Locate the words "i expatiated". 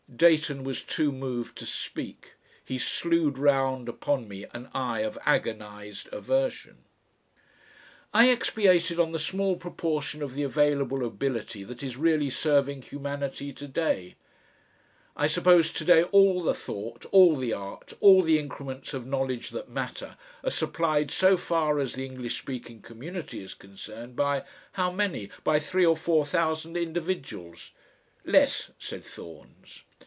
8.13-8.99